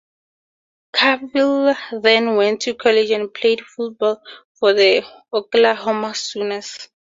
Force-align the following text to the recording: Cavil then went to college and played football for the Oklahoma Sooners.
Cavil 0.93 1.75
then 1.91 2.35
went 2.35 2.61
to 2.63 2.73
college 2.73 3.11
and 3.11 3.31
played 3.31 3.61
football 3.61 4.19
for 4.55 4.73
the 4.73 5.03
Oklahoma 5.31 6.15
Sooners. 6.15 6.89